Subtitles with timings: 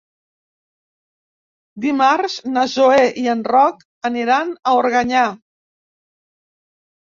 [1.83, 5.31] Dimarts na Zoè i en Roc aniran a Organyà.